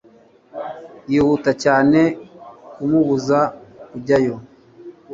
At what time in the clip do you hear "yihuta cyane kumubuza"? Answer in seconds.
1.11-3.39